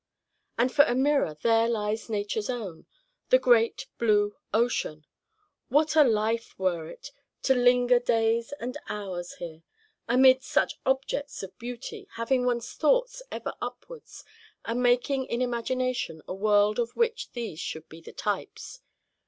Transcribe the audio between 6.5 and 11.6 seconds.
were it, to linger days and hours here, amid such objects of